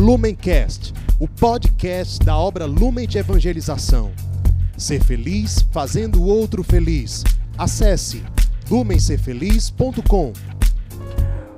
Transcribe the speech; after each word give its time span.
Lumencast, 0.00 0.94
o 1.20 1.28
podcast 1.28 2.24
da 2.24 2.34
obra 2.34 2.64
Lumen 2.64 3.06
de 3.06 3.18
Evangelização. 3.18 4.10
Ser 4.74 5.04
feliz 5.04 5.60
fazendo 5.70 6.22
o 6.22 6.26
outro 6.26 6.64
feliz. 6.64 7.22
Acesse 7.58 8.24
lumencerfeliz.com. 8.70 10.32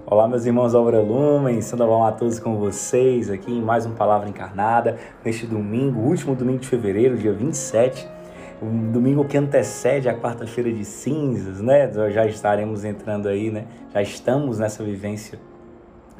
Olá, 0.05 0.27
meus 0.27 0.45
irmãos 0.45 0.73
da 0.73 0.81
Obra 0.81 1.01
Lumen, 1.01 1.61
a 1.61 2.11
todos 2.11 2.41
com 2.41 2.57
vocês 2.57 3.31
aqui 3.31 3.53
em 3.53 3.63
mais 3.63 3.87
uma 3.87 3.95
Palavra 3.95 4.29
Encarnada, 4.29 4.99
neste 5.25 5.47
domingo, 5.47 6.01
último 6.01 6.35
domingo 6.35 6.59
de 6.59 6.67
fevereiro, 6.67 7.17
dia 7.17 7.33
27, 7.33 8.09
um 8.61 8.91
domingo 8.91 9.25
que 9.25 9.39
antecede 9.39 10.09
a 10.09 10.19
quarta-feira 10.19 10.73
de 10.73 10.85
cinzas, 10.85 11.61
né? 11.61 11.89
Já 12.11 12.27
estaremos 12.27 12.85
entrando 12.85 13.29
aí, 13.29 13.53
né? 13.53 13.67
Já 13.95 14.03
estamos 14.03 14.59
nessa 14.59 14.83
vivência 14.83 15.39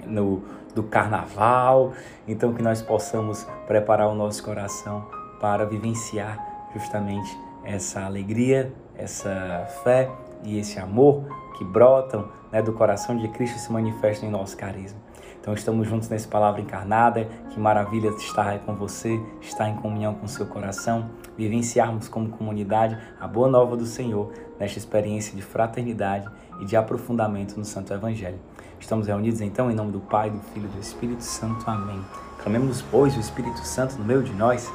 no, 0.07 0.43
do 0.75 0.83
carnaval, 0.83 1.93
então 2.27 2.53
que 2.53 2.63
nós 2.63 2.83
possamos 2.83 3.47
preparar 3.67 4.09
o 4.09 4.15
nosso 4.15 4.43
coração 4.43 5.07
para 5.41 5.65
vivenciar 5.65 6.71
justamente 6.75 7.37
essa 7.65 8.03
alegria, 8.03 8.73
essa 8.97 9.67
fé 9.83 10.11
e 10.43 10.59
esse 10.59 10.79
amor 10.79 11.25
que 11.57 11.65
brotam 11.65 12.29
né, 12.51 12.63
do 12.63 12.73
coração 12.73 13.17
de 13.17 13.29
Cristo 13.29 13.57
e 13.57 13.61
se 13.61 13.73
manifestam 13.73 14.29
em 14.29 14.33
nosso 14.33 14.57
carisma. 14.57 15.01
Então 15.43 15.53
estamos 15.55 15.89
juntos 15.89 16.09
nessa 16.09 16.29
palavra 16.29 16.61
encarnada. 16.61 17.29
Que 17.51 17.59
maravilha 17.59 18.11
estar 18.11 18.61
com 18.61 18.77
você, 18.77 19.21
estar 19.41 19.69
em 19.69 19.75
comunhão 19.75 20.15
com 20.15 20.29
seu 20.29 20.47
coração, 20.47 21.11
vivenciarmos 21.37 22.09
como 22.09 22.29
comunidade 22.29 22.97
a 23.21 23.27
boa 23.27 23.49
nova 23.49 23.77
do 23.77 23.85
Senhor 23.85 24.33
nesta 24.59 24.79
experiência 24.79 25.35
de 25.35 25.43
fraternidade 25.43 26.31
e 26.61 26.65
de 26.65 26.77
aprofundamento 26.77 27.57
no 27.57 27.65
Santo 27.65 27.93
Evangelho. 27.93 28.39
Estamos 28.83 29.07
reunidos 29.07 29.41
então 29.41 29.71
em 29.71 29.77
nome 29.77 29.93
do 29.93 30.01
Pai, 30.01 30.29
do 30.29 30.41
Filho 30.41 30.67
e 30.67 30.69
do 30.71 30.81
Espírito 30.81 31.23
Santo. 31.23 31.71
Amém. 31.71 32.05
Clamemos, 32.43 32.83
pois, 32.83 33.17
o 33.17 33.21
Espírito 33.21 33.65
Santo 33.65 33.97
no 33.97 34.05
meio 34.05 34.25
de 34.25 34.33
nós. 34.33 34.71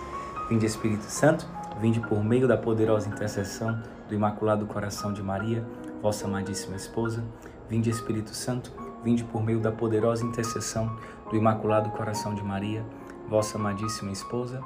Vinde, 0.50 0.66
Espírito 0.66 1.04
Santo, 1.04 1.46
vinde 1.82 2.00
por 2.00 2.24
meio 2.24 2.48
da 2.48 2.56
poderosa 2.56 3.10
intercessão 3.10 3.84
do 4.08 4.16
Imaculado 4.16 4.66
Coração 4.66 5.12
de 5.12 5.22
Maria, 5.22 5.62
vossa 6.02 6.26
amadíssima 6.26 6.78
esposa. 6.78 7.22
Vinde, 7.70 7.90
Espírito 7.90 8.34
Santo, 8.34 8.72
vinde 9.04 9.26
por 9.26 9.44
meio 9.44 9.60
da 9.60 9.74
poderosa 9.74 10.24
intercessão 10.24 10.98
do 11.30 11.36
Imaculado 11.36 11.90
Coração 11.90 12.34
de 12.34 12.42
Maria, 12.42 12.86
vossa 13.30 13.58
amadíssima 13.58 14.14
esposa. 14.14 14.62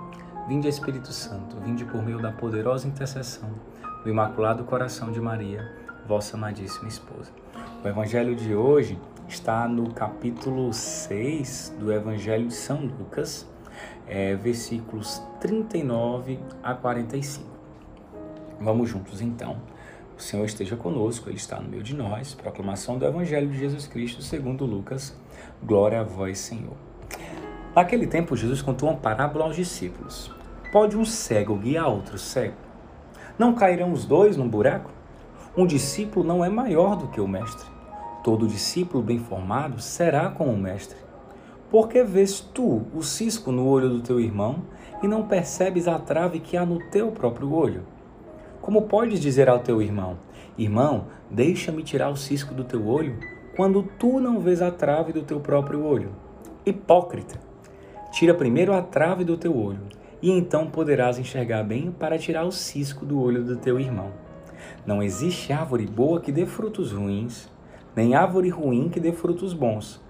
Vinde, 0.48 0.68
Espírito 0.68 1.12
Santo, 1.12 1.58
vinde 1.66 1.84
por 1.84 2.04
meio 2.04 2.22
da 2.22 2.32
poderosa 2.32 2.88
intercessão 2.88 3.50
do 4.04 4.10
Imaculado 4.10 4.64
Coração 4.66 5.12
de 5.12 5.20
Maria, 5.20 5.68
vossa 6.08 6.38
amadíssima 6.38 6.88
esposa. 6.88 7.32
O 7.84 7.88
evangelho 7.88 8.36
de 8.36 8.54
hoje 8.56 8.98
está 9.28 9.68
no 9.68 9.94
capítulo 9.94 10.74
6 10.74 11.76
do 11.80 11.92
Evangelho 11.92 12.48
de 12.48 12.54
São 12.54 12.82
Lucas, 12.82 13.48
é, 14.08 14.36
versículos 14.36 15.22
39 15.40 16.40
a 16.62 16.74
45. 16.74 17.50
Vamos 18.60 18.90
juntos 18.90 19.22
então 19.22 19.58
o 20.22 20.24
Senhor 20.24 20.46
esteja 20.46 20.76
conosco, 20.76 21.28
Ele 21.30 21.38
está 21.38 21.60
no 21.60 21.68
meio 21.68 21.82
de 21.82 21.96
nós. 21.96 22.36
Proclamação 22.36 22.96
do 22.96 23.06
Evangelho 23.06 23.50
de 23.50 23.58
Jesus 23.58 23.88
Cristo 23.88 24.22
segundo 24.22 24.66
Lucas. 24.66 25.16
Glória 25.64 26.00
a 26.00 26.04
vós, 26.04 26.38
Senhor. 26.38 26.76
Naquele 27.76 28.06
tempo, 28.06 28.36
Jesus 28.36 28.62
contou 28.62 28.88
uma 28.88 28.98
parábola 29.00 29.46
aos 29.46 29.56
discípulos. 29.56 30.32
Pode 30.72 30.96
um 30.96 31.04
cego 31.04 31.56
guiar 31.56 31.90
outro 31.90 32.20
cego? 32.20 32.54
Não 33.36 33.56
cairão 33.56 33.92
os 33.92 34.06
dois 34.06 34.38
num 34.38 34.48
buraco? 34.48 34.92
Um 35.56 35.68
discípulo 35.68 36.26
não 36.26 36.46
é 36.46 36.48
maior 36.48 36.96
do 36.96 37.10
que 37.10 37.20
o 37.20 37.28
mestre. 37.28 37.70
Todo 38.24 38.48
discípulo 38.48 39.04
bem 39.04 39.20
formado 39.20 39.82
será 39.82 40.30
como 40.30 40.50
o 40.50 40.58
mestre. 40.58 40.96
Por 41.70 41.90
que 41.90 42.02
vês 42.06 42.40
tu 42.40 42.84
o 42.96 43.04
cisco 43.04 43.52
no 43.52 43.68
olho 43.68 43.90
do 43.90 44.00
teu 44.00 44.18
irmão 44.18 44.64
e 45.04 45.10
não 45.10 45.28
percebes 45.28 45.90
a 45.90 46.00
trave 46.00 46.40
que 46.40 46.56
há 46.56 46.66
no 46.66 46.80
teu 46.90 47.12
próprio 47.12 47.54
olho? 47.54 47.84
Como 48.62 48.84
podes 48.84 49.20
dizer 49.20 49.50
ao 49.50 49.60
teu 49.60 49.82
irmão: 49.82 50.18
Irmão, 50.58 51.08
deixa-me 51.30 51.84
tirar 51.84 52.10
o 52.12 52.16
cisco 52.16 52.54
do 52.54 52.64
teu 52.64 52.88
olho, 52.88 53.20
quando 53.58 53.84
tu 54.00 54.22
não 54.22 54.40
vês 54.40 54.62
a 54.62 54.72
trave 54.72 55.12
do 55.12 55.24
teu 55.24 55.42
próprio 55.42 55.84
olho? 55.84 56.16
Hipócrita! 56.66 57.38
Tira 58.14 58.34
primeiro 58.34 58.74
a 58.74 58.82
trave 58.82 59.26
do 59.26 59.36
teu 59.36 59.58
olho, 59.58 59.82
e 60.22 60.32
então 60.32 60.68
poderás 60.68 61.20
enxergar 61.20 61.64
bem 61.64 61.92
para 61.92 62.18
tirar 62.18 62.46
o 62.46 62.54
cisco 62.54 63.06
do 63.06 63.20
olho 63.22 63.44
do 63.44 63.58
teu 63.58 63.78
irmão. 63.78 64.31
Não 64.86 65.02
existe 65.02 65.54
árvore 65.54 65.86
boa 65.86 66.20
que 66.20 66.32
dê 66.32 66.46
frutos 66.46 66.92
ruins, 66.92 67.50
nem 67.96 68.16
árvore 68.16 68.50
ruim 68.50 68.90
que 68.90 69.00
dê 69.00 69.12
frutos 69.12 69.54
bons. 69.54 70.02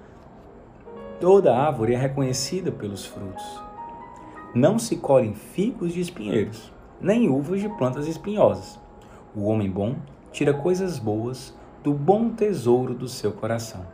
Toda 1.19 1.55
árvore 1.55 1.93
é 1.93 1.97
reconhecida 1.97 2.71
pelos 2.71 3.05
frutos. 3.05 3.43
Não 4.53 4.77
se 4.77 4.97
colhem 4.97 5.33
figos 5.33 5.93
de 5.93 6.01
espinheiros 6.01 6.71
nem 7.01 7.27
uvas 7.29 7.59
de 7.59 7.67
plantas 7.67 8.07
espinhosas. 8.07 8.79
O 9.35 9.45
homem 9.45 9.69
bom 9.69 9.95
tira 10.31 10.53
coisas 10.53 10.99
boas 10.99 11.53
do 11.83 11.93
bom 11.93 12.29
tesouro 12.29 12.93
do 12.93 13.07
seu 13.07 13.31
coração, 13.31 13.85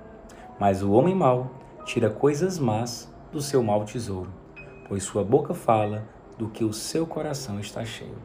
mas 0.59 0.84
o 0.84 0.92
homem 0.92 1.16
mau 1.16 1.50
tira 1.86 2.09
coisas 2.09 2.59
más 2.59 3.09
do 3.32 3.42
seu 3.42 3.64
mau 3.64 3.86
tesouro, 3.86 4.30
pois 4.90 5.04
sua 5.04 5.24
boca 5.24 5.54
fala 5.54 6.04
do 6.38 6.50
que 6.50 6.66
o 6.66 6.74
seu 6.74 7.08
coração 7.08 7.59
está 7.62 7.86
cheio. 7.86 8.18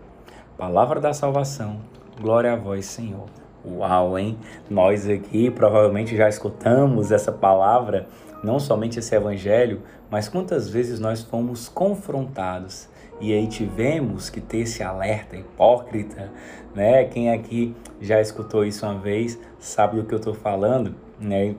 Palavra 0.58 1.00
da 1.00 1.12
salvação, 1.12 1.80
glória 2.20 2.52
a 2.52 2.56
vós, 2.56 2.86
Senhor. 2.86 3.26
Uau, 3.64 4.18
hein? 4.18 4.38
Nós 4.68 5.08
aqui 5.08 5.50
provavelmente 5.50 6.16
já 6.16 6.28
escutamos 6.28 7.12
essa 7.12 7.30
palavra, 7.30 8.08
não 8.42 8.58
somente 8.58 8.98
esse 8.98 9.14
evangelho, 9.14 9.82
mas 10.10 10.28
quantas 10.28 10.68
vezes 10.68 10.98
nós 10.98 11.22
fomos 11.22 11.68
confrontados 11.68 12.88
e 13.20 13.32
aí 13.32 13.46
tivemos 13.46 14.28
que 14.28 14.40
ter 14.40 14.58
esse 14.58 14.82
alerta 14.82 15.36
hipócrita, 15.36 16.30
né? 16.74 17.04
Quem 17.04 17.30
aqui 17.30 17.74
já 18.00 18.20
escutou 18.20 18.64
isso 18.64 18.84
uma 18.84 18.98
vez 18.98 19.38
sabe 19.60 19.96
do 19.96 20.04
que 20.04 20.12
eu 20.12 20.18
estou 20.18 20.34
falando, 20.34 20.94
né? 21.20 21.54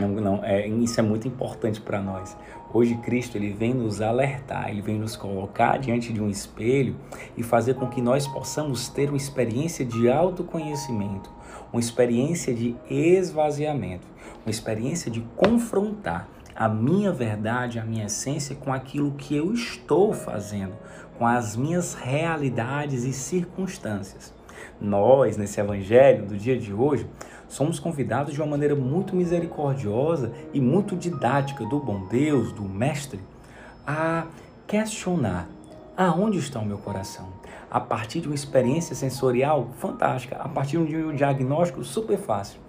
Não, 0.00 0.08
não, 0.08 0.44
é, 0.44 0.66
isso 0.68 1.00
é 1.00 1.02
muito 1.02 1.26
importante 1.26 1.80
para 1.80 2.00
nós. 2.00 2.36
Hoje 2.72 2.94
Cristo 2.98 3.36
ele 3.36 3.52
vem 3.52 3.74
nos 3.74 4.00
alertar, 4.00 4.70
ele 4.70 4.80
vem 4.80 4.98
nos 4.98 5.16
colocar 5.16 5.78
diante 5.78 6.12
de 6.12 6.22
um 6.22 6.28
espelho 6.28 6.94
e 7.36 7.42
fazer 7.42 7.74
com 7.74 7.88
que 7.88 8.00
nós 8.00 8.26
possamos 8.28 8.88
ter 8.88 9.08
uma 9.08 9.16
experiência 9.16 9.84
de 9.84 10.08
autoconhecimento, 10.08 11.30
uma 11.72 11.80
experiência 11.80 12.54
de 12.54 12.76
esvaziamento, 12.88 14.06
uma 14.44 14.50
experiência 14.50 15.10
de 15.10 15.20
confrontar 15.34 16.28
a 16.54 16.68
minha 16.68 17.10
verdade, 17.10 17.78
a 17.78 17.84
minha 17.84 18.06
essência 18.06 18.54
com 18.54 18.72
aquilo 18.72 19.12
que 19.12 19.34
eu 19.34 19.52
estou 19.52 20.12
fazendo, 20.12 20.74
com 21.16 21.26
as 21.26 21.56
minhas 21.56 21.94
realidades 21.94 23.04
e 23.04 23.12
circunstâncias. 23.12 24.37
Nós, 24.80 25.36
nesse 25.36 25.60
evangelho 25.60 26.26
do 26.26 26.36
dia 26.36 26.58
de 26.58 26.72
hoje, 26.72 27.06
somos 27.48 27.78
convidados 27.78 28.34
de 28.34 28.40
uma 28.40 28.46
maneira 28.46 28.74
muito 28.74 29.16
misericordiosa 29.16 30.32
e 30.52 30.60
muito 30.60 30.96
didática 30.96 31.64
do 31.64 31.80
bom 31.80 32.06
Deus, 32.06 32.52
do 32.52 32.62
Mestre, 32.62 33.20
a 33.86 34.26
questionar 34.66 35.48
aonde 35.96 36.38
está 36.38 36.60
o 36.60 36.64
meu 36.64 36.78
coração. 36.78 37.26
A 37.70 37.80
partir 37.80 38.20
de 38.20 38.28
uma 38.28 38.34
experiência 38.34 38.94
sensorial 38.94 39.68
fantástica, 39.78 40.36
a 40.36 40.48
partir 40.48 40.82
de 40.84 40.96
um 40.96 41.14
diagnóstico 41.14 41.82
super 41.82 42.16
fácil. 42.16 42.60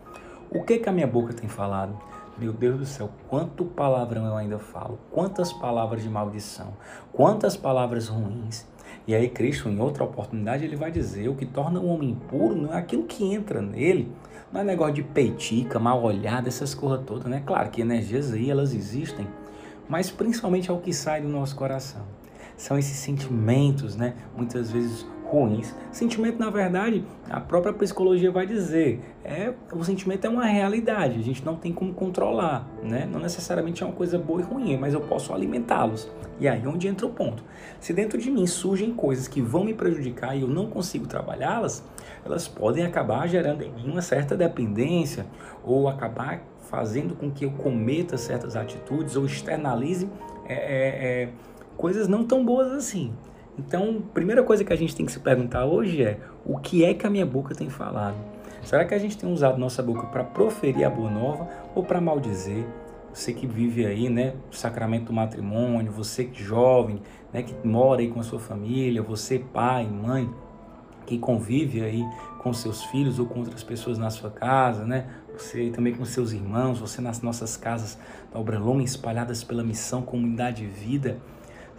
O 0.50 0.64
que, 0.64 0.80
que 0.80 0.90
a 0.90 0.92
minha 0.92 1.06
boca 1.06 1.32
tem 1.32 1.48
falado? 1.48 1.96
Meu 2.40 2.52
Deus 2.52 2.80
do 2.80 2.86
céu, 2.86 3.10
quanto 3.28 3.66
palavrão 3.66 4.26
eu 4.26 4.36
ainda 4.36 4.58
falo, 4.58 4.98
quantas 5.12 5.52
palavras 5.52 6.02
de 6.02 6.10
maldição, 6.10 6.74
quantas 7.12 7.58
palavras 7.58 8.08
ruins. 8.08 8.66
E 9.10 9.16
aí 9.16 9.28
Cristo, 9.28 9.68
em 9.70 9.80
outra 9.80 10.04
oportunidade, 10.04 10.64
ele 10.64 10.76
vai 10.76 10.92
dizer, 10.92 11.30
o 11.30 11.34
que 11.34 11.44
torna 11.44 11.80
um 11.80 11.90
homem 11.90 12.12
impuro 12.12 12.56
não 12.56 12.72
é 12.72 12.78
aquilo 12.78 13.06
que 13.06 13.24
entra 13.24 13.60
nele, 13.60 14.12
não 14.54 14.62
é 14.62 14.64
negócio 14.64 14.94
de 14.94 15.02
peitica, 15.02 15.80
mal 15.80 16.04
olhada, 16.04 16.48
essas 16.48 16.76
coisas 16.76 17.04
todas, 17.08 17.26
né? 17.26 17.42
Claro 17.44 17.72
que 17.72 17.82
energias 17.82 18.32
aí, 18.32 18.52
elas 18.52 18.72
existem, 18.72 19.28
mas 19.90 20.12
principalmente 20.12 20.70
é 20.70 20.74
o 20.74 20.78
que 20.78 20.94
sai 20.94 21.24
do 21.24 21.28
nosso 21.28 21.56
coração. 21.56 22.04
São 22.56 22.78
esses 22.78 22.98
sentimentos, 22.98 23.96
né? 23.96 24.14
Muitas 24.38 24.70
vezes 24.70 25.08
ruins. 25.30 25.76
Sentimento, 25.92 26.40
na 26.40 26.50
verdade, 26.50 27.06
a 27.30 27.40
própria 27.40 27.72
psicologia 27.72 28.32
vai 28.32 28.48
dizer, 28.48 29.00
é 29.24 29.54
o 29.72 29.84
sentimento 29.84 30.26
é 30.26 30.30
uma 30.30 30.46
realidade, 30.46 31.20
a 31.20 31.24
gente 31.24 31.46
não 31.46 31.56
tem 31.56 31.72
como 31.72 31.94
controlar, 31.94 32.68
né? 32.84 33.08
Não 33.10 33.20
necessariamente 33.20 33.84
é 33.84 33.86
uma 33.86 33.96
coisa 33.96 34.18
boa 34.18 34.42
e 34.42 34.44
ruim, 34.44 34.78
mas 34.78 34.94
eu 34.94 35.02
posso 35.02 35.34
alimentá-los. 35.34 36.10
E 36.40 36.48
aí 36.48 36.66
onde 36.66 36.88
entra 36.88 37.06
o 37.06 37.10
ponto. 37.10 37.44
Se 37.80 37.94
dentro 37.94 38.18
de 38.18 38.32
mim 38.32 38.48
surgem 38.48 38.94
coisas 38.94 39.28
que 39.28 39.42
vão 39.42 39.64
me 39.64 39.74
prejudicar 39.74 40.36
e 40.36 40.42
eu 40.42 40.48
não 40.48 40.68
consigo 40.68 41.06
trabalhá-las, 41.06 41.84
elas 42.26 42.48
podem 42.48 42.86
acabar 42.86 43.28
gerando 43.28 43.62
em 43.62 43.72
mim 43.72 43.92
uma 43.92 44.02
certa 44.02 44.36
dependência 44.36 45.26
ou 45.64 45.88
acabar 45.88 46.42
fazendo 46.70 47.16
com 47.16 47.30
que 47.32 47.46
eu 47.46 47.52
cometa 47.52 48.18
certas 48.18 48.56
atitudes 48.56 49.16
ou 49.16 49.26
externalize 49.26 50.08
é, 50.48 50.54
é, 50.54 51.24
é, 51.24 51.30
coisas 51.76 52.08
não 52.08 52.24
tão 52.24 52.46
boas 52.46 52.72
assim. 52.72 53.14
Então, 53.60 54.02
primeira 54.14 54.42
coisa 54.42 54.64
que 54.64 54.72
a 54.72 54.76
gente 54.76 54.96
tem 54.96 55.06
que 55.06 55.12
se 55.12 55.20
perguntar 55.20 55.66
hoje 55.66 56.02
é: 56.02 56.18
o 56.46 56.58
que 56.58 56.86
é 56.86 56.94
que 56.94 57.06
a 57.06 57.10
minha 57.10 57.26
boca 57.26 57.54
tem 57.54 57.70
falado? 57.70 58.16
Será 58.64 58.86
que 58.86 58.94
a 58.94 58.98
gente 58.98 59.18
tem 59.18 59.32
usado 59.32 59.58
nossa 59.58 59.84
boca 59.84 60.08
para 60.08 60.24
proferir 60.24 60.86
a 60.86 60.90
boa 60.90 61.12
nova 61.12 61.50
ou 61.76 61.84
para 61.84 62.00
maldizer, 62.00 62.66
você 63.14 63.34
que 63.34 63.46
vive 63.46 63.86
aí, 63.86 64.10
né, 64.10 64.34
o 64.52 64.56
sacramento 64.56 65.06
do 65.06 65.14
matrimônio, 65.14 65.92
você 65.92 66.24
que 66.24 66.42
jovem, 66.42 67.02
né, 67.34 67.42
que 67.42 67.56
mora 67.68 68.02
aí 68.02 68.10
com 68.10 68.20
a 68.20 68.24
sua 68.24 68.40
família, 68.40 69.02
você 69.02 69.40
pai, 69.40 69.86
mãe, 69.88 70.30
que 71.06 71.18
convive 71.18 71.82
aí 71.82 72.06
com 72.40 72.54
seus 72.54 72.84
filhos 72.86 73.20
ou 73.20 73.26
com 73.26 73.40
outras 73.40 73.64
pessoas 73.64 73.98
na 73.98 74.10
sua 74.10 74.30
casa, 74.30 74.86
né? 74.86 75.08
Você 75.38 75.70
também 75.70 75.94
com 75.94 76.06
seus 76.06 76.32
irmãos, 76.32 76.80
você 76.80 77.02
nas 77.02 77.22
nossas 77.22 77.58
casas 77.58 77.98
da 78.32 78.40
Obra 78.40 78.60
Lumen 78.60 78.86
espalhadas 78.86 79.44
pela 79.44 79.64
missão 79.64 80.02
Comunidade 80.02 80.62
de 80.62 80.68
Vida. 80.68 81.18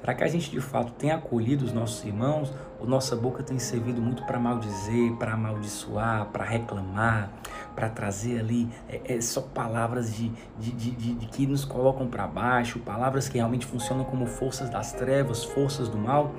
Será 0.01 0.15
que 0.15 0.25
a 0.25 0.29
gente 0.29 0.51
de 0.51 0.61
fato 0.61 0.93
tem 0.93 1.11
acolhido 1.11 1.65
os 1.65 1.73
nossos 1.73 2.03
irmãos? 2.05 2.51
Ou 2.81 2.87
nossa 2.87 3.15
boca 3.15 3.43
tem 3.43 3.59
servido 3.59 4.01
muito 4.01 4.25
para 4.25 4.39
maldizer, 4.39 5.13
para 5.17 5.35
amaldiçoar, 5.35 6.27
para 6.27 6.43
reclamar, 6.43 7.31
para 7.77 7.91
trazer 7.91 8.41
ali 8.41 8.69
é, 8.89 9.17
é, 9.17 9.21
só 9.21 9.43
palavras 9.43 10.15
de, 10.15 10.33
de, 10.59 10.73
de, 10.73 10.91
de, 10.93 11.15
de 11.15 11.27
que 11.27 11.47
nos 11.47 11.67
colocam 11.67 12.07
para 12.07 12.27
baixo, 12.27 12.79
palavras 12.79 13.29
que 13.29 13.37
realmente 13.37 13.67
funcionam 13.67 14.05
como 14.05 14.27
forças 14.27 14.71
das 14.71 14.93
trevas, 14.93 15.45
forças 15.45 15.89
do 15.89 15.99
mal? 15.99 16.33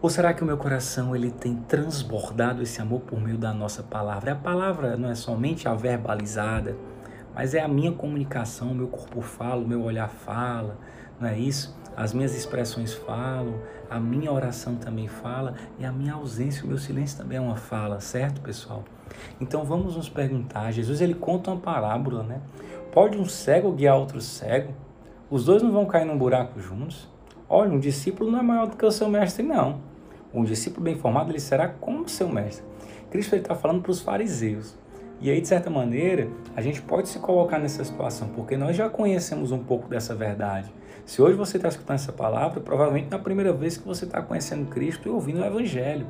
Ou 0.00 0.08
será 0.08 0.32
que 0.32 0.42
o 0.42 0.46
meu 0.46 0.56
coração 0.56 1.14
ele 1.14 1.30
tem 1.30 1.56
transbordado 1.56 2.62
esse 2.62 2.80
amor 2.80 3.00
por 3.00 3.20
meio 3.20 3.36
da 3.36 3.52
nossa 3.52 3.82
palavra? 3.82 4.32
A 4.32 4.36
palavra 4.36 4.96
não 4.96 5.10
é 5.10 5.14
somente 5.14 5.68
a 5.68 5.74
verbalizada, 5.74 6.76
mas 7.36 7.52
é 7.52 7.60
a 7.60 7.68
minha 7.68 7.92
comunicação, 7.92 8.72
o 8.72 8.74
meu 8.74 8.88
corpo 8.88 9.20
fala, 9.20 9.62
o 9.62 9.68
meu 9.68 9.82
olhar 9.82 10.08
fala, 10.08 10.78
não 11.20 11.28
é 11.28 11.38
isso? 11.38 11.76
As 11.94 12.14
minhas 12.14 12.34
expressões 12.34 12.94
falam, 12.94 13.60
a 13.90 14.00
minha 14.00 14.32
oração 14.32 14.76
também 14.76 15.06
fala 15.06 15.54
e 15.78 15.84
a 15.84 15.92
minha 15.92 16.14
ausência, 16.14 16.64
o 16.64 16.66
meu 16.66 16.78
silêncio 16.78 17.18
também 17.18 17.36
é 17.36 17.40
uma 17.40 17.56
fala, 17.56 18.00
certo, 18.00 18.40
pessoal? 18.40 18.84
Então 19.38 19.64
vamos 19.64 19.96
nos 19.96 20.08
perguntar. 20.08 20.72
Jesus 20.72 21.02
ele 21.02 21.14
conta 21.14 21.50
uma 21.50 21.60
parábola, 21.60 22.22
né? 22.22 22.40
Pode 22.90 23.18
um 23.18 23.26
cego 23.26 23.70
guiar 23.72 23.96
outro 23.96 24.18
cego? 24.18 24.72
Os 25.30 25.44
dois 25.44 25.62
não 25.62 25.70
vão 25.70 25.84
cair 25.84 26.06
num 26.06 26.16
buraco 26.16 26.58
juntos? 26.58 27.06
Olha, 27.48 27.70
um 27.70 27.78
discípulo 27.78 28.30
não 28.30 28.38
é 28.38 28.42
maior 28.42 28.66
do 28.66 28.76
que 28.76 28.84
o 28.84 28.90
seu 28.90 29.10
mestre, 29.10 29.42
não. 29.42 29.80
Um 30.32 30.42
discípulo 30.42 30.84
bem 30.84 30.96
formado 30.96 31.30
ele 31.30 31.40
será 31.40 31.68
como 31.68 32.08
seu 32.08 32.30
mestre. 32.30 32.64
Cristo 33.10 33.36
está 33.36 33.54
falando 33.54 33.82
para 33.82 33.90
os 33.90 34.00
fariseus. 34.00 34.74
E 35.18 35.30
aí, 35.30 35.40
de 35.40 35.48
certa 35.48 35.70
maneira, 35.70 36.28
a 36.54 36.60
gente 36.60 36.82
pode 36.82 37.08
se 37.08 37.18
colocar 37.18 37.58
nessa 37.58 37.82
situação, 37.82 38.28
porque 38.28 38.56
nós 38.56 38.76
já 38.76 38.88
conhecemos 38.88 39.50
um 39.50 39.58
pouco 39.58 39.88
dessa 39.88 40.14
verdade. 40.14 40.70
Se 41.06 41.22
hoje 41.22 41.34
você 41.34 41.56
está 41.56 41.68
escutando 41.68 41.94
essa 41.94 42.12
palavra, 42.12 42.60
provavelmente 42.60 43.08
na 43.10 43.18
primeira 43.18 43.52
vez 43.52 43.78
que 43.78 43.86
você 43.86 44.04
está 44.04 44.20
conhecendo 44.20 44.68
Cristo 44.68 45.08
e 45.08 45.10
ouvindo 45.10 45.40
o 45.40 45.44
Evangelho. 45.44 46.06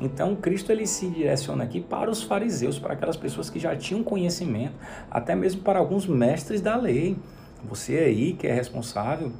Então, 0.00 0.34
Cristo 0.34 0.72
ele 0.72 0.86
se 0.86 1.06
direciona 1.08 1.62
aqui 1.62 1.80
para 1.80 2.10
os 2.10 2.22
fariseus, 2.22 2.78
para 2.78 2.94
aquelas 2.94 3.16
pessoas 3.16 3.48
que 3.48 3.60
já 3.60 3.76
tinham 3.76 4.02
conhecimento, 4.02 4.74
até 5.08 5.36
mesmo 5.36 5.62
para 5.62 5.78
alguns 5.78 6.06
mestres 6.06 6.60
da 6.60 6.74
lei. 6.74 7.16
Você 7.62 7.96
aí 7.96 8.32
que 8.32 8.48
é 8.48 8.52
responsável 8.52 9.30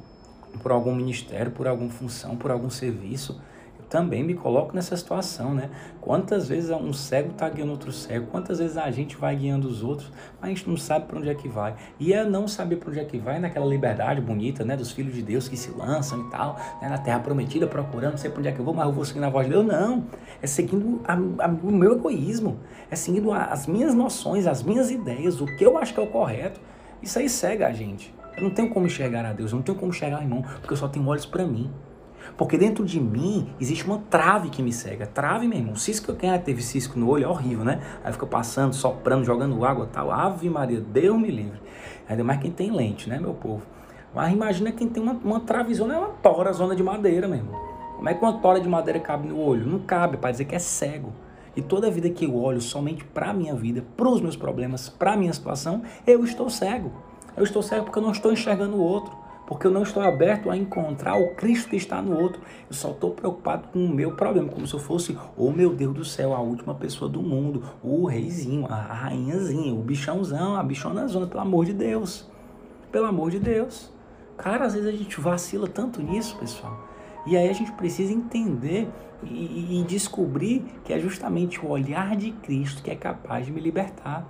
por 0.61 0.71
algum 0.71 0.95
ministério, 0.95 1.51
por 1.51 1.67
alguma 1.67 1.89
função, 1.89 2.37
por 2.37 2.51
algum 2.51 2.69
serviço, 2.69 3.41
também 3.93 4.23
me 4.23 4.33
coloco 4.33 4.75
nessa 4.75 4.97
situação, 4.97 5.53
né? 5.53 5.69
Quantas 6.01 6.49
vezes 6.49 6.71
um 6.71 6.91
cego 6.91 7.29
está 7.29 7.47
guiando 7.47 7.73
outro 7.73 7.91
cego, 7.91 8.25
quantas 8.31 8.57
vezes 8.57 8.75
a 8.75 8.89
gente 8.89 9.15
vai 9.15 9.35
guiando 9.35 9.67
os 9.67 9.83
outros, 9.83 10.11
mas 10.41 10.49
a 10.49 10.53
gente 10.55 10.67
não 10.67 10.75
sabe 10.75 11.05
para 11.05 11.19
onde 11.19 11.29
é 11.29 11.35
que 11.35 11.47
vai. 11.47 11.75
E 11.99 12.11
é 12.11 12.25
não 12.25 12.47
saber 12.47 12.77
para 12.77 12.89
onde 12.89 12.99
é 12.99 13.05
que 13.05 13.19
vai 13.19 13.39
naquela 13.39 13.67
liberdade 13.67 14.19
bonita, 14.19 14.65
né? 14.65 14.75
Dos 14.75 14.91
filhos 14.91 15.13
de 15.13 15.21
Deus 15.21 15.47
que 15.47 15.55
se 15.55 15.69
lançam 15.69 16.21
e 16.21 16.31
tal, 16.31 16.59
né? 16.81 16.89
na 16.89 16.97
terra 16.97 17.19
prometida, 17.19 17.67
procurando, 17.67 18.13
não 18.13 18.17
sei 18.17 18.31
para 18.31 18.39
onde 18.39 18.49
é 18.49 18.51
que 18.51 18.57
eu 18.57 18.65
vou, 18.65 18.73
mas 18.73 18.87
eu 18.87 18.91
vou 18.91 19.05
seguindo 19.05 19.25
a 19.25 19.29
voz 19.29 19.45
de 19.45 19.53
Deus. 19.53 19.63
Não, 19.63 20.05
é 20.41 20.47
seguindo 20.47 20.99
a, 21.07 21.13
a, 21.13 21.47
o 21.47 21.71
meu 21.71 21.93
egoísmo, 21.93 22.57
é 22.89 22.95
seguindo 22.95 23.31
a, 23.31 23.43
as 23.43 23.67
minhas 23.67 23.93
noções, 23.93 24.47
as 24.47 24.63
minhas 24.63 24.89
ideias, 24.89 25.39
o 25.39 25.45
que 25.45 25.63
eu 25.63 25.77
acho 25.77 25.93
que 25.93 25.99
é 25.99 26.03
o 26.03 26.07
correto. 26.07 26.59
Isso 26.99 27.19
aí 27.19 27.29
cega 27.29 27.67
a 27.67 27.71
gente. 27.71 28.11
Eu 28.35 28.41
não 28.41 28.49
tenho 28.49 28.71
como 28.71 28.87
enxergar 28.87 29.23
a 29.23 29.33
Deus, 29.33 29.51
eu 29.51 29.57
não 29.57 29.63
tenho 29.63 29.77
como 29.77 29.91
enxergar 29.91 30.17
o 30.17 30.23
irmão, 30.23 30.41
porque 30.41 30.73
eu 30.73 30.77
só 30.77 30.87
tenho 30.87 31.05
olhos 31.05 31.27
para 31.27 31.45
mim. 31.45 31.71
Porque 32.37 32.57
dentro 32.57 32.83
de 32.85 32.99
mim 32.99 33.49
existe 33.59 33.85
uma 33.85 33.99
trave 34.09 34.49
que 34.49 34.61
me 34.61 34.73
cega. 34.73 35.05
Trave, 35.05 35.47
meu 35.47 35.57
irmão. 35.57 35.75
Cisco, 35.75 36.13
quem 36.13 36.35
teve 36.39 36.61
cisco 36.61 36.97
no 36.97 37.09
olho 37.09 37.25
é 37.25 37.27
horrível, 37.27 37.63
né? 37.63 37.79
Aí 38.03 38.11
fica 38.11 38.25
passando, 38.25 38.73
soprando, 38.73 39.23
jogando 39.23 39.63
água 39.63 39.87
tal. 39.91 40.11
Ave 40.11 40.49
Maria, 40.49 40.79
Deus 40.79 41.19
me 41.19 41.29
livre. 41.29 41.59
Ainda 42.07 42.23
mais 42.23 42.39
quem 42.39 42.51
tem 42.51 42.71
lente, 42.71 43.07
né, 43.09 43.19
meu 43.19 43.33
povo? 43.33 43.63
Mas 44.13 44.33
imagina 44.33 44.71
quem 44.71 44.87
tem 44.87 45.01
uma, 45.01 45.13
uma 45.13 45.39
travezona, 45.39 45.95
é 45.95 45.97
uma 45.97 46.09
tora, 46.09 46.51
zona 46.53 46.75
de 46.75 46.83
madeira, 46.83 47.27
meu 47.27 47.37
irmão. 47.37 47.59
Como 47.95 48.09
é 48.09 48.13
que 48.13 48.21
uma 48.21 48.33
tora 48.39 48.59
de 48.59 48.67
madeira 48.67 48.99
cabe 48.99 49.27
no 49.27 49.39
olho? 49.39 49.65
Não 49.65 49.79
cabe, 49.79 50.17
para 50.17 50.31
dizer 50.31 50.45
que 50.45 50.55
é 50.55 50.59
cego. 50.59 51.13
E 51.55 51.61
toda 51.61 51.89
vida 51.89 52.09
que 52.09 52.25
eu 52.25 52.35
olho 52.35 52.59
somente 52.59 53.03
para 53.03 53.29
a 53.29 53.33
minha 53.33 53.55
vida, 53.55 53.83
para 53.95 54.09
os 54.09 54.21
meus 54.21 54.35
problemas, 54.35 54.89
para 54.89 55.13
a 55.13 55.17
minha 55.17 55.31
situação, 55.31 55.83
eu 56.05 56.23
estou 56.23 56.49
cego. 56.49 56.91
Eu 57.37 57.43
estou 57.43 57.61
cego 57.61 57.85
porque 57.85 57.97
eu 57.97 58.03
não 58.03 58.11
estou 58.11 58.31
enxergando 58.31 58.75
o 58.75 58.81
outro 58.81 59.22
porque 59.53 59.67
eu 59.67 59.71
não 59.71 59.83
estou 59.83 60.01
aberto 60.01 60.49
a 60.49 60.57
encontrar 60.57 61.15
o 61.15 61.35
Cristo 61.35 61.69
que 61.69 61.75
está 61.75 62.01
no 62.01 62.19
outro. 62.19 62.41
Eu 62.67 62.73
só 62.73 62.89
estou 62.89 63.11
preocupado 63.11 63.67
com 63.67 63.85
o 63.85 63.87
meu 63.87 64.15
problema, 64.15 64.49
como 64.49 64.65
se 64.65 64.73
eu 64.73 64.79
fosse, 64.79 65.15
oh 65.37 65.51
meu 65.51 65.75
Deus 65.75 65.93
do 65.93 66.03
céu, 66.03 66.33
a 66.33 66.39
última 66.39 66.73
pessoa 66.73 67.07
do 67.07 67.21
mundo, 67.21 67.63
o 67.83 68.07
reizinho, 68.07 68.65
a 68.67 68.75
rainhazinha, 68.75 69.71
o 69.71 69.83
bichãozão, 69.83 70.55
a 70.55 70.63
bichonazona, 70.63 71.27
pelo 71.27 71.41
amor 71.41 71.65
de 71.65 71.73
Deus. 71.73 72.27
Pelo 72.91 73.05
amor 73.05 73.29
de 73.29 73.39
Deus. 73.39 73.91
Cara, 74.37 74.65
às 74.65 74.73
vezes 74.73 74.89
a 74.89 74.91
gente 74.91 75.21
vacila 75.21 75.67
tanto 75.67 76.01
nisso, 76.01 76.35
pessoal. 76.37 76.89
E 77.27 77.37
aí 77.37 77.47
a 77.47 77.53
gente 77.53 77.71
precisa 77.73 78.11
entender 78.11 78.89
e, 79.21 79.81
e 79.81 79.83
descobrir 79.83 80.65
que 80.83 80.91
é 80.91 80.99
justamente 80.99 81.63
o 81.63 81.69
olhar 81.69 82.15
de 82.15 82.31
Cristo 82.31 82.81
que 82.81 82.89
é 82.89 82.95
capaz 82.95 83.45
de 83.45 83.51
me 83.51 83.61
libertar. 83.61 84.27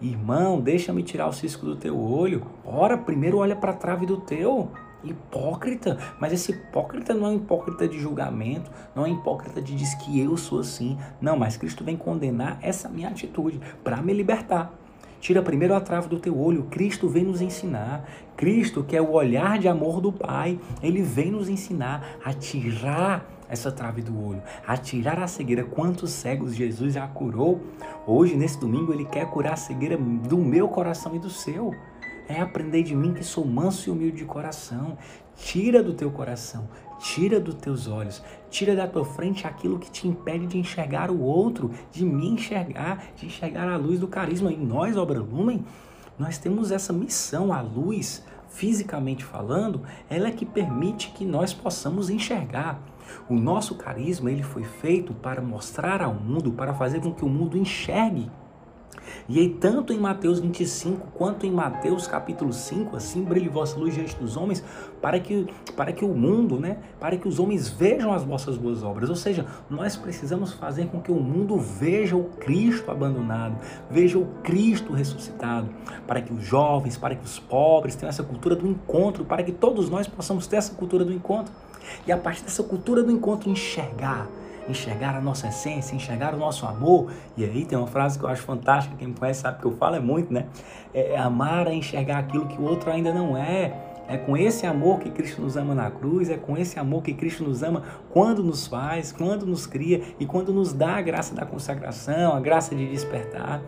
Irmão, 0.00 0.60
deixa-me 0.60 1.02
tirar 1.02 1.28
o 1.28 1.32
cisco 1.32 1.64
do 1.66 1.76
teu 1.76 1.98
olho. 1.98 2.42
Ora, 2.64 2.96
primeiro 2.96 3.38
olha 3.38 3.56
para 3.56 3.72
a 3.72 3.74
trave 3.76 4.06
do 4.06 4.16
teu. 4.18 4.70
Hipócrita, 5.02 5.98
mas 6.20 6.32
esse 6.32 6.52
hipócrita 6.52 7.14
não 7.14 7.26
é 7.26 7.30
um 7.30 7.36
hipócrita 7.36 7.88
de 7.88 7.98
julgamento, 7.98 8.70
não 8.94 9.06
é 9.06 9.08
um 9.08 9.14
hipócrita 9.14 9.60
de 9.62 9.74
diz 9.74 9.94
que 9.94 10.20
eu 10.20 10.36
sou 10.36 10.60
assim. 10.60 10.98
Não, 11.20 11.38
mas 11.38 11.56
Cristo 11.56 11.82
vem 11.82 11.96
condenar 11.96 12.58
essa 12.60 12.88
minha 12.88 13.08
atitude 13.08 13.58
para 13.82 14.02
me 14.02 14.12
libertar. 14.12 14.74
Tira 15.20 15.42
primeiro 15.42 15.74
a 15.74 15.80
trave 15.80 16.08
do 16.08 16.18
teu 16.18 16.38
olho. 16.38 16.64
Cristo 16.64 17.08
vem 17.08 17.24
nos 17.24 17.40
ensinar. 17.40 18.08
Cristo, 18.36 18.82
que 18.82 18.96
é 18.96 19.02
o 19.02 19.12
olhar 19.12 19.58
de 19.58 19.68
amor 19.68 20.00
do 20.00 20.10
Pai, 20.10 20.58
ele 20.82 21.02
vem 21.02 21.30
nos 21.30 21.48
ensinar 21.48 22.18
a 22.24 22.32
tirar 22.32 23.39
essa 23.50 23.72
trave 23.72 24.00
do 24.00 24.18
olho, 24.24 24.42
a 24.66 24.76
tirar 24.76 25.18
a 25.18 25.26
cegueira. 25.26 25.64
Quantos 25.64 26.10
cegos 26.10 26.54
Jesus 26.54 26.94
já 26.94 27.06
curou? 27.06 27.60
Hoje, 28.06 28.36
nesse 28.36 28.58
domingo, 28.58 28.92
ele 28.92 29.04
quer 29.04 29.26
curar 29.26 29.54
a 29.54 29.56
cegueira 29.56 29.96
do 29.96 30.38
meu 30.38 30.68
coração 30.68 31.14
e 31.16 31.18
do 31.18 31.28
seu. 31.28 31.74
É 32.28 32.40
aprender 32.40 32.84
de 32.84 32.94
mim 32.94 33.12
que 33.12 33.24
sou 33.24 33.44
manso 33.44 33.88
e 33.88 33.92
humilde 33.92 34.18
de 34.18 34.24
coração. 34.24 34.96
Tira 35.36 35.82
do 35.82 35.94
teu 35.94 36.10
coração, 36.10 36.68
tira 36.98 37.40
dos 37.40 37.54
teus 37.54 37.88
olhos, 37.88 38.22
tira 38.50 38.76
da 38.76 38.86
tua 38.86 39.04
frente 39.04 39.46
aquilo 39.46 39.78
que 39.78 39.90
te 39.90 40.06
impede 40.06 40.46
de 40.46 40.58
enxergar 40.58 41.10
o 41.10 41.20
outro, 41.20 41.70
de 41.90 42.04
me 42.04 42.28
enxergar, 42.28 43.04
de 43.16 43.26
enxergar 43.26 43.68
a 43.68 43.76
luz 43.76 43.98
do 43.98 44.06
carisma. 44.06 44.52
E 44.52 44.56
nós, 44.56 44.96
Obra 44.96 45.18
Lumen, 45.18 45.64
nós 46.18 46.36
temos 46.36 46.70
essa 46.70 46.92
missão, 46.92 47.52
a 47.52 47.62
luz, 47.62 48.22
fisicamente 48.50 49.24
falando, 49.24 49.82
ela 50.08 50.28
é 50.28 50.30
que 50.30 50.44
permite 50.44 51.10
que 51.12 51.24
nós 51.24 51.54
possamos 51.54 52.10
enxergar. 52.10 52.78
O 53.28 53.34
nosso 53.34 53.74
carisma 53.74 54.30
ele 54.30 54.42
foi 54.42 54.64
feito 54.64 55.12
para 55.14 55.40
mostrar 55.40 56.02
ao 56.02 56.14
mundo, 56.14 56.52
para 56.52 56.74
fazer 56.74 57.00
com 57.00 57.12
que 57.12 57.24
o 57.24 57.28
mundo 57.28 57.56
enxergue 57.56 58.30
e 59.32 59.38
aí, 59.38 59.48
tanto 59.48 59.92
em 59.92 59.98
Mateus 59.98 60.40
25 60.40 61.06
quanto 61.14 61.46
em 61.46 61.52
Mateus 61.52 62.04
capítulo 62.04 62.52
5, 62.52 62.96
assim 62.96 63.22
brilhe 63.22 63.48
vossa 63.48 63.78
luz 63.78 63.94
diante 63.94 64.16
dos 64.16 64.36
homens, 64.36 64.60
para 65.00 65.20
que, 65.20 65.46
para 65.76 65.92
que 65.92 66.04
o 66.04 66.08
mundo, 66.08 66.58
né, 66.58 66.78
para 66.98 67.16
que 67.16 67.28
os 67.28 67.38
homens 67.38 67.68
vejam 67.68 68.12
as 68.12 68.24
vossas 68.24 68.56
boas 68.56 68.82
obras. 68.82 69.08
Ou 69.08 69.14
seja, 69.14 69.46
nós 69.70 69.94
precisamos 69.94 70.52
fazer 70.54 70.88
com 70.88 71.00
que 71.00 71.12
o 71.12 71.20
mundo 71.20 71.56
veja 71.56 72.16
o 72.16 72.24
Cristo 72.24 72.90
abandonado, 72.90 73.56
veja 73.88 74.18
o 74.18 74.26
Cristo 74.42 74.92
ressuscitado, 74.92 75.68
para 76.08 76.20
que 76.20 76.34
os 76.34 76.44
jovens, 76.44 76.98
para 76.98 77.14
que 77.14 77.24
os 77.24 77.38
pobres 77.38 77.94
tenham 77.94 78.10
essa 78.10 78.24
cultura 78.24 78.56
do 78.56 78.66
encontro, 78.66 79.24
para 79.24 79.44
que 79.44 79.52
todos 79.52 79.88
nós 79.88 80.08
possamos 80.08 80.48
ter 80.48 80.56
essa 80.56 80.74
cultura 80.74 81.04
do 81.04 81.12
encontro. 81.12 81.54
E 82.04 82.10
a 82.10 82.18
partir 82.18 82.42
dessa 82.42 82.64
cultura 82.64 83.00
do 83.04 83.12
encontro, 83.12 83.48
enxergar 83.48 84.26
enxergar 84.70 85.16
a 85.16 85.20
nossa 85.20 85.48
essência, 85.48 85.94
enxergar 85.94 86.34
o 86.34 86.38
nosso 86.38 86.66
amor. 86.66 87.10
E 87.36 87.44
aí 87.44 87.64
tem 87.64 87.76
uma 87.76 87.86
frase 87.86 88.18
que 88.18 88.24
eu 88.24 88.28
acho 88.28 88.42
fantástica, 88.42 88.96
quem 88.96 89.08
me 89.08 89.14
conhece 89.14 89.40
sabe 89.40 89.60
que 89.60 89.66
eu 89.66 89.72
falo 89.72 89.96
é 89.96 90.00
muito, 90.00 90.32
né? 90.32 90.46
É 90.94 91.16
amar 91.18 91.66
é 91.66 91.74
enxergar 91.74 92.18
aquilo 92.18 92.46
que 92.46 92.60
o 92.60 92.64
outro 92.64 92.90
ainda 92.90 93.12
não 93.12 93.36
é. 93.36 93.72
É 94.08 94.16
com 94.16 94.36
esse 94.36 94.66
amor 94.66 94.98
que 94.98 95.08
Cristo 95.08 95.40
nos 95.40 95.56
ama 95.56 95.72
na 95.72 95.88
cruz, 95.88 96.30
é 96.30 96.36
com 96.36 96.56
esse 96.56 96.80
amor 96.80 97.00
que 97.00 97.14
Cristo 97.14 97.44
nos 97.44 97.62
ama 97.62 97.84
quando 98.12 98.42
nos 98.42 98.66
faz, 98.66 99.12
quando 99.12 99.46
nos 99.46 99.66
cria 99.66 100.02
e 100.18 100.26
quando 100.26 100.52
nos 100.52 100.72
dá 100.72 100.96
a 100.96 101.00
graça 101.00 101.32
da 101.32 101.46
consagração, 101.46 102.34
a 102.34 102.40
graça 102.40 102.74
de 102.74 102.90
despertar. 102.90 103.62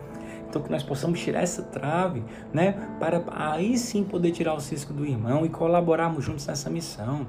Então 0.49 0.61
que 0.61 0.69
nós 0.69 0.83
possamos 0.83 1.21
tirar 1.21 1.41
essa 1.41 1.63
trave, 1.63 2.23
né, 2.53 2.73
para 2.99 3.23
aí 3.29 3.77
sim 3.77 4.03
poder 4.03 4.31
tirar 4.31 4.53
o 4.53 4.59
cisco 4.59 4.91
do 4.93 5.05
irmão 5.05 5.45
e 5.45 5.49
colaborarmos 5.49 6.25
juntos 6.25 6.45
nessa 6.45 6.69
missão. 6.69 7.25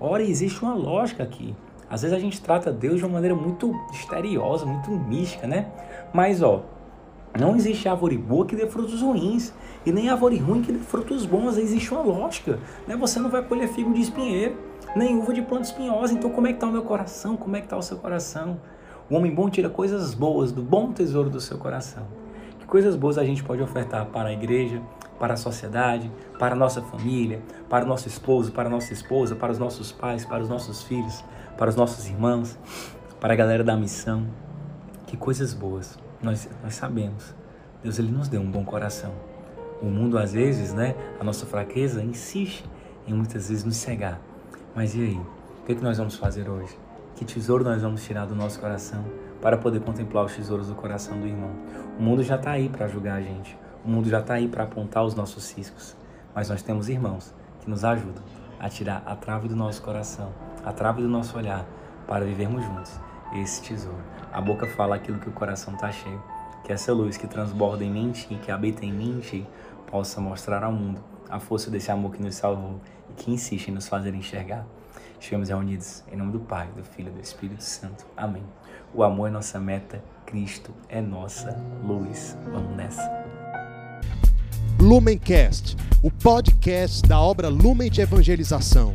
Ora, 0.00 0.22
existe 0.22 0.60
uma 0.62 0.74
lógica 0.74 1.22
aqui. 1.22 1.54
Às 1.88 2.02
vezes 2.02 2.16
a 2.16 2.20
gente 2.20 2.40
trata 2.40 2.72
Deus 2.72 2.98
de 2.98 3.04
uma 3.04 3.14
maneira 3.14 3.34
muito 3.34 3.72
misteriosa, 3.90 4.66
muito 4.66 4.90
mística, 4.90 5.46
né? 5.46 5.66
Mas, 6.12 6.42
ó, 6.42 6.62
Não 7.38 7.54
existe 7.54 7.86
árvore 7.86 8.16
boa 8.16 8.46
que 8.46 8.56
dê 8.56 8.66
frutos 8.66 9.02
ruins. 9.02 9.52
E 9.84 9.92
nem 9.92 10.08
árvore 10.08 10.38
ruim 10.38 10.62
que 10.62 10.72
dê 10.72 10.78
frutos 10.78 11.26
bons. 11.26 11.58
Existe 11.58 11.92
uma 11.92 12.02
lógica. 12.02 12.58
Né? 12.86 12.96
Você 12.96 13.18
não 13.20 13.28
vai 13.28 13.42
colher 13.42 13.68
figo 13.68 13.92
de 13.92 14.00
espinheiro, 14.00 14.56
nem 14.94 15.16
uva 15.16 15.34
de 15.34 15.42
planta 15.42 15.64
espinhosa. 15.64 16.14
Então 16.14 16.30
como 16.30 16.46
é 16.46 16.50
que 16.50 16.56
está 16.56 16.66
o 16.66 16.72
meu 16.72 16.82
coração? 16.82 17.36
Como 17.36 17.54
é 17.54 17.60
que 17.60 17.66
está 17.66 17.76
o 17.76 17.82
seu 17.82 17.98
coração? 17.98 18.58
O 19.10 19.14
homem 19.14 19.34
bom 19.34 19.50
tira 19.50 19.68
coisas 19.68 20.14
boas 20.14 20.50
do 20.50 20.62
bom 20.62 20.92
tesouro 20.92 21.28
do 21.28 21.40
seu 21.40 21.58
coração. 21.58 22.04
Que 22.58 22.66
coisas 22.66 22.96
boas 22.96 23.18
a 23.18 23.24
gente 23.24 23.44
pode 23.44 23.62
ofertar 23.62 24.06
para 24.06 24.30
a 24.30 24.32
igreja, 24.32 24.80
para 25.18 25.34
a 25.34 25.36
sociedade, 25.36 26.10
para 26.38 26.54
a 26.54 26.58
nossa 26.58 26.80
família, 26.80 27.40
para 27.68 27.84
o 27.84 27.88
nosso 27.88 28.08
esposo, 28.08 28.50
para 28.50 28.68
a 28.68 28.70
nossa 28.70 28.92
esposa, 28.92 29.36
para 29.36 29.52
os 29.52 29.58
nossos 29.58 29.92
pais, 29.92 30.24
para 30.24 30.42
os 30.42 30.48
nossos 30.48 30.82
filhos, 30.82 31.22
para 31.56 31.70
os 31.70 31.76
nossos 31.76 32.06
irmãos, 32.06 32.58
para 33.20 33.32
a 33.32 33.36
galera 33.36 33.64
da 33.64 33.76
missão. 33.76 34.26
Que 35.06 35.16
coisas 35.16 35.54
boas 35.54 35.98
nós, 36.22 36.48
nós 36.62 36.74
sabemos. 36.74 37.34
Deus 37.82 37.98
ele 37.98 38.10
nos 38.10 38.28
deu 38.28 38.40
um 38.40 38.50
bom 38.50 38.64
coração. 38.64 39.12
O 39.80 39.86
mundo 39.86 40.18
às 40.18 40.32
vezes, 40.32 40.72
né, 40.72 40.94
a 41.20 41.24
nossa 41.24 41.46
fraqueza 41.46 42.02
insiste 42.02 42.64
em 43.06 43.12
muitas 43.12 43.48
vezes 43.48 43.64
nos 43.64 43.76
cegar. 43.76 44.20
Mas 44.74 44.94
e 44.94 45.02
aí? 45.02 45.20
O 45.60 45.66
que, 45.66 45.72
é 45.72 45.74
que 45.74 45.82
nós 45.82 45.98
vamos 45.98 46.16
fazer 46.16 46.48
hoje? 46.48 46.76
Que 47.14 47.24
tesouro 47.24 47.64
nós 47.64 47.82
vamos 47.82 48.04
tirar 48.04 48.26
do 48.26 48.34
nosso 48.34 48.60
coração 48.60 49.04
para 49.40 49.56
poder 49.56 49.80
contemplar 49.80 50.24
os 50.24 50.34
tesouros 50.34 50.68
do 50.68 50.74
coração 50.74 51.18
do 51.18 51.26
irmão? 51.26 51.50
O 51.98 52.02
mundo 52.02 52.22
já 52.22 52.36
está 52.36 52.52
aí 52.52 52.68
para 52.68 52.88
julgar 52.88 53.18
a 53.18 53.22
gente. 53.22 53.56
O 53.84 53.88
mundo 53.88 54.08
já 54.08 54.20
está 54.20 54.34
aí 54.34 54.48
para 54.48 54.64
apontar 54.64 55.04
os 55.04 55.14
nossos 55.14 55.44
ciscos. 55.44 55.96
Mas 56.34 56.48
nós 56.48 56.62
temos 56.62 56.88
irmãos 56.88 57.34
que 57.60 57.70
nos 57.70 57.84
ajudam 57.84 58.22
a 58.58 58.68
tirar 58.68 59.02
a 59.06 59.14
trave 59.14 59.48
do 59.48 59.56
nosso 59.56 59.82
coração, 59.82 60.32
a 60.66 60.72
trave 60.72 61.00
do 61.00 61.08
nosso 61.08 61.38
olhar, 61.38 61.64
para 62.08 62.24
vivermos 62.24 62.64
juntos 62.64 62.92
esse 63.32 63.62
tesouro. 63.62 64.02
A 64.32 64.40
boca 64.40 64.66
fala 64.66 64.96
aquilo 64.96 65.20
que 65.20 65.28
o 65.28 65.32
coração 65.32 65.74
está 65.74 65.92
cheio. 65.92 66.20
Que 66.64 66.72
essa 66.72 66.92
luz 66.92 67.16
que 67.16 67.28
transborda 67.28 67.84
em 67.84 67.90
mim 67.90 68.12
e 68.28 68.34
que 68.34 68.50
habita 68.50 68.84
em 68.84 68.92
mim 68.92 69.22
possa 69.86 70.20
mostrar 70.20 70.64
ao 70.64 70.72
mundo 70.72 71.00
a 71.30 71.38
força 71.38 71.70
desse 71.70 71.92
amor 71.92 72.12
que 72.12 72.22
nos 72.22 72.34
salvou 72.34 72.80
e 73.08 73.12
que 73.12 73.30
insiste 73.30 73.68
em 73.68 73.74
nos 73.74 73.86
fazer 73.86 74.12
enxergar. 74.12 74.66
Estamos 75.20 75.48
reunidos 75.48 76.02
em 76.10 76.16
nome 76.16 76.32
do 76.32 76.40
Pai, 76.40 76.68
do 76.76 76.82
Filho 76.82 77.10
e 77.10 77.12
do 77.12 77.20
Espírito 77.20 77.62
Santo. 77.62 78.04
Amém. 78.16 78.42
O 78.92 79.04
amor 79.04 79.28
é 79.28 79.30
nossa 79.30 79.60
meta, 79.60 80.02
Cristo 80.26 80.74
é 80.88 81.00
nossa 81.00 81.56
luz. 81.84 82.36
Vamos 82.50 82.76
nessa. 82.76 83.08
Lumencast, 84.80 85.76
o 86.02 86.10
podcast 86.10 87.02
da 87.08 87.20
obra 87.20 87.48
Lumen 87.48 87.90
de 87.90 88.00
Evangelização. 88.00 88.94